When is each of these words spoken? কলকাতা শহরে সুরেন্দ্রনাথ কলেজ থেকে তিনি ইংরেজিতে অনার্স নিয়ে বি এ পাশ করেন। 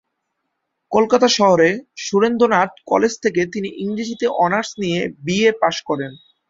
কলকাতা 0.91 1.27
শহরে 1.37 1.69
সুরেন্দ্রনাথ 1.97 2.71
কলেজ 2.85 3.13
থেকে 3.23 3.41
তিনি 3.53 3.69
ইংরেজিতে 3.83 4.25
অনার্স 4.43 4.69
নিয়ে 4.81 4.99
বি 5.23 5.37
এ 5.43 5.51
পাশ 5.61 5.75
করেন। 5.89 6.11